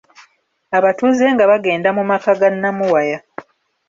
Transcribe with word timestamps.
Abatuuze 0.77 1.25
nga 1.33 1.43
bagenda 1.51 1.89
mu 1.97 2.03
maka 2.09 2.29
ga 2.39 2.49
Namuwaya. 2.61 3.17